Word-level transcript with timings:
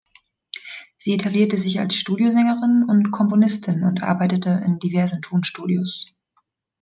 Sie 0.97 1.13
etablierte 1.13 1.59
sich 1.59 1.79
als 1.79 1.93
Studiosängerin 1.93 2.85
und 2.89 3.11
Komponistin 3.11 3.83
und 3.83 4.01
arbeitete 4.01 4.49
in 4.65 4.79
diversen 4.79 5.21
Tonstudios. 5.21 6.07